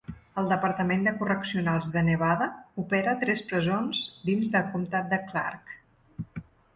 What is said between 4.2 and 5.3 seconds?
dins del comtat de